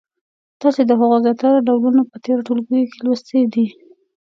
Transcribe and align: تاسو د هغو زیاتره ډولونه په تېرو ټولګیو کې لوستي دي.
تاسو 0.61 0.81
د 0.85 0.91
هغو 0.99 1.17
زیاتره 1.25 1.59
ډولونه 1.67 2.01
په 2.09 2.15
تېرو 2.23 2.45
ټولګیو 2.47 2.89
کې 2.91 2.99
لوستي 3.05 3.41
دي. 3.53 3.65